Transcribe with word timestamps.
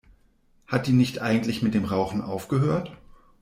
Hat 0.65 0.87
die 0.87 0.93
nicht 0.93 1.19
eigentlich 1.21 1.61
mit 1.61 1.75
dem 1.75 1.85
Rauchen 1.85 2.21
aufgehört? 2.23 2.97